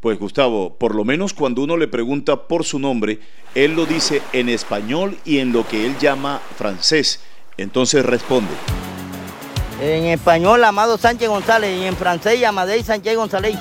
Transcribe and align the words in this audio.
Pues 0.00 0.16
Gustavo, 0.16 0.76
por 0.78 0.94
lo 0.94 1.04
menos 1.04 1.34
cuando 1.34 1.60
uno 1.60 1.76
le 1.76 1.88
pregunta 1.88 2.46
por 2.46 2.64
su 2.64 2.78
nombre, 2.78 3.18
él 3.56 3.74
lo 3.74 3.84
dice 3.84 4.22
en 4.32 4.48
español 4.48 5.18
y 5.24 5.38
en 5.38 5.52
lo 5.52 5.66
que 5.66 5.84
él 5.86 5.98
llama 5.98 6.40
francés. 6.56 7.18
Entonces 7.56 8.06
responde. 8.06 8.52
En 9.82 10.04
español, 10.04 10.62
Amado 10.62 10.98
Sánchez 10.98 11.28
González, 11.28 11.76
y 11.76 11.84
en 11.84 11.96
francés, 11.96 12.44
Amadei 12.44 12.84
Sánchez 12.84 13.16
González. 13.16 13.56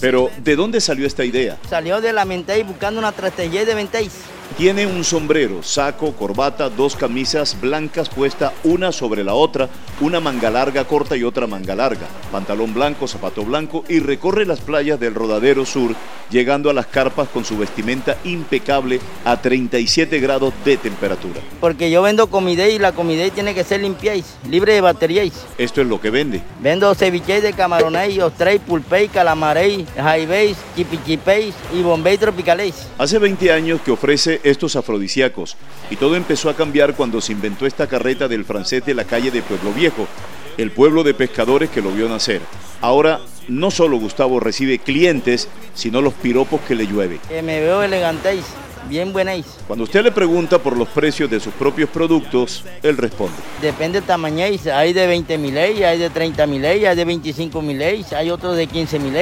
Pero, 0.00 0.28
¿de 0.38 0.56
dónde 0.56 0.80
salió 0.80 1.06
esta 1.06 1.24
idea? 1.24 1.56
Salió 1.70 2.00
de 2.00 2.12
la 2.12 2.24
Mentey 2.24 2.64
buscando 2.64 2.98
una 2.98 3.10
estrategia 3.10 3.64
de 3.64 3.76
Mentey. 3.76 4.10
Tiene 4.56 4.86
un 4.86 5.02
sombrero, 5.02 5.62
saco, 5.62 6.12
corbata, 6.12 6.68
dos 6.68 6.94
camisas 6.94 7.58
blancas 7.60 8.08
puesta 8.10 8.52
una 8.64 8.92
sobre 8.92 9.24
la 9.24 9.34
otra, 9.34 9.68
una 10.00 10.20
manga 10.20 10.50
larga 10.50 10.84
corta 10.84 11.16
y 11.16 11.24
otra 11.24 11.46
manga 11.46 11.74
larga, 11.74 12.06
pantalón 12.30 12.74
blanco, 12.74 13.08
zapato 13.08 13.44
blanco 13.44 13.82
y 13.88 13.98
recorre 13.98 14.44
las 14.44 14.60
playas 14.60 15.00
del 15.00 15.14
Rodadero 15.14 15.64
Sur, 15.64 15.94
llegando 16.30 16.70
a 16.70 16.72
las 16.72 16.86
carpas 16.86 17.28
con 17.28 17.44
su 17.44 17.56
vestimenta 17.56 18.16
impecable 18.24 19.00
a 19.24 19.40
37 19.40 20.20
grados 20.20 20.52
de 20.64 20.76
temperatura. 20.76 21.40
Porque 21.60 21.90
yo 21.90 22.02
vendo 22.02 22.26
comida 22.28 22.68
y 22.68 22.78
la 22.78 22.92
comida 22.92 23.28
tiene 23.30 23.54
que 23.54 23.64
ser 23.64 23.80
limpia, 23.80 24.14
libre 24.48 24.74
de 24.74 24.80
baterías. 24.80 25.46
Esto 25.58 25.80
es 25.80 25.86
lo 25.86 26.00
que 26.00 26.10
vende. 26.10 26.42
Vendo 26.60 26.94
ceviche 26.94 27.40
de 27.40 27.52
camarones, 27.52 28.18
ostray, 28.18 28.58
pulpey, 28.58 29.08
calamarey, 29.08 29.86
jaibeis, 29.96 30.56
chipichipeis 30.76 31.54
y 31.74 31.82
bombay 31.82 32.18
tropicales. 32.18 32.88
Hace 32.98 33.18
20 33.18 33.52
años 33.52 33.80
que 33.84 33.90
ofrece 33.90 34.40
estos 34.44 34.76
afrodisíacos 34.76 35.56
y 35.90 35.96
todo 35.96 36.16
empezó 36.16 36.48
a 36.48 36.54
cambiar 36.54 36.94
cuando 36.94 37.20
se 37.20 37.32
inventó 37.32 37.66
esta 37.66 37.86
carreta 37.86 38.28
del 38.28 38.44
francés 38.44 38.84
de 38.84 38.94
la 38.94 39.04
calle 39.04 39.30
de 39.30 39.42
Pueblo 39.42 39.72
Viejo, 39.72 40.06
el 40.56 40.70
pueblo 40.70 41.02
de 41.02 41.14
pescadores 41.14 41.70
que 41.70 41.82
lo 41.82 41.90
vio 41.92 42.08
nacer. 42.08 42.40
Ahora 42.80 43.20
no 43.48 43.70
solo 43.70 43.98
Gustavo 43.98 44.40
recibe 44.40 44.78
clientes, 44.78 45.48
sino 45.74 46.00
los 46.00 46.14
piropos 46.14 46.60
que 46.62 46.74
le 46.74 46.86
llueve. 46.86 47.20
Que 47.28 47.42
me 47.42 47.60
veo 47.60 47.82
elegantéis, 47.82 48.44
bien 48.88 49.12
buenáis. 49.12 49.46
Cuando 49.66 49.84
usted 49.84 50.02
le 50.02 50.12
pregunta 50.12 50.58
por 50.58 50.76
los 50.76 50.88
precios 50.88 51.30
de 51.30 51.40
sus 51.40 51.52
propios 51.54 51.90
productos, 51.90 52.64
él 52.82 52.96
responde. 52.96 53.34
Depende 53.60 54.00
de 54.00 54.06
tamañéis, 54.06 54.66
hay 54.66 54.92
de 54.92 55.06
20 55.06 55.38
mil 55.38 55.56
hay 55.58 55.98
de 55.98 56.10
30 56.10 56.46
mil 56.46 56.64
hay 56.64 56.80
de 56.80 57.04
25 57.04 57.62
mil 57.62 57.82
hay 57.82 58.30
otros 58.30 58.56
de 58.56 58.66
15 58.66 58.98
mil 58.98 59.14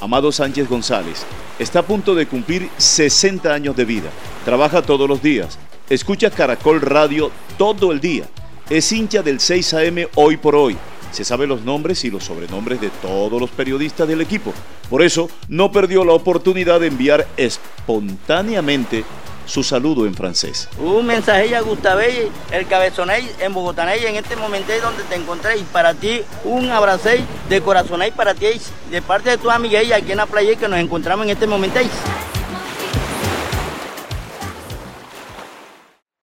Amado 0.00 0.30
Sánchez 0.30 0.68
González 0.68 1.24
está 1.58 1.80
a 1.80 1.82
punto 1.82 2.14
de 2.14 2.26
cumplir 2.26 2.68
60 2.76 3.52
años 3.52 3.76
de 3.76 3.84
vida. 3.84 4.10
Trabaja 4.44 4.82
todos 4.82 5.08
los 5.08 5.22
días. 5.22 5.58
Escucha 5.90 6.30
Caracol 6.30 6.80
Radio 6.80 7.30
todo 7.56 7.92
el 7.92 8.00
día. 8.00 8.24
Es 8.70 8.92
hincha 8.92 9.22
del 9.22 9.40
6 9.40 9.74
AM 9.74 10.06
hoy 10.14 10.36
por 10.36 10.54
hoy. 10.54 10.76
Se 11.10 11.24
sabe 11.24 11.46
los 11.46 11.62
nombres 11.62 12.04
y 12.04 12.10
los 12.10 12.24
sobrenombres 12.24 12.80
de 12.80 12.90
todos 12.90 13.40
los 13.40 13.50
periodistas 13.50 14.06
del 14.06 14.20
equipo. 14.20 14.52
Por 14.90 15.02
eso 15.02 15.28
no 15.48 15.72
perdió 15.72 16.04
la 16.04 16.12
oportunidad 16.12 16.80
de 16.80 16.88
enviar 16.88 17.26
espontáneamente 17.36 19.04
su 19.48 19.62
saludo 19.62 20.06
en 20.06 20.14
francés. 20.14 20.68
Un 20.78 21.06
mensaje 21.06 21.56
a 21.56 21.62
Gustavé, 21.62 22.28
el 22.52 22.66
cabezonay 22.66 23.28
en 23.40 23.54
Bogotá, 23.54 23.92
en 23.94 24.16
este 24.16 24.36
momento 24.36 24.72
es 24.72 24.82
donde 24.82 25.02
te 25.04 25.14
encontréis. 25.14 25.62
Para 25.72 25.94
ti, 25.94 26.20
un 26.44 26.70
abrazo 26.70 27.08
de 27.48 27.60
corazón 27.62 28.02
para 28.14 28.34
ti, 28.34 28.46
de 28.90 29.02
parte 29.02 29.30
de 29.30 29.38
tu 29.38 29.50
amiga 29.50 29.80
aquí 29.96 30.12
en 30.12 30.18
la 30.18 30.26
playa 30.26 30.54
que 30.56 30.68
nos 30.68 30.78
encontramos 30.78 31.24
en 31.24 31.30
este 31.30 31.46
momento. 31.46 31.80